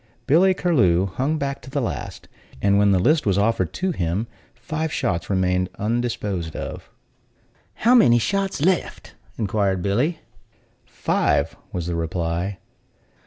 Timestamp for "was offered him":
3.27-4.25